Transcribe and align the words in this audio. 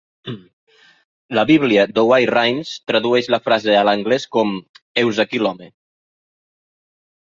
La 1.39 1.43
bíblia 1.49 1.83
Douay-Rheims 1.99 2.73
tradueix 2.93 3.31
la 3.37 3.43
frase 3.51 3.79
a 3.83 3.87
l'anglès 3.91 4.29
com 4.39 4.59
"Heus 5.05 5.25
aquí 5.29 5.47
l'home!" 5.47 5.75